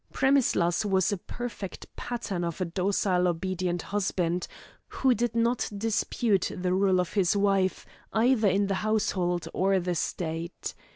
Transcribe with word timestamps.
Premislas 0.11 0.83
was 0.83 1.11
a 1.11 1.17
perfect 1.19 1.85
pattern 1.95 2.43
of 2.43 2.59
a 2.59 2.65
docile 2.65 3.27
obedient 3.27 3.83
husband, 3.83 4.47
who 4.87 5.13
did 5.13 5.35
not 5.35 5.69
dispute 5.77 6.49
the 6.57 6.73
rule 6.73 6.99
of 6.99 7.13
his 7.13 7.37
wife, 7.37 7.85
either 8.11 8.47
in 8.47 8.65
the 8.65 8.73
household 8.81 9.47
or 9.53 9.79
the 9.79 9.93
state. 9.93 10.73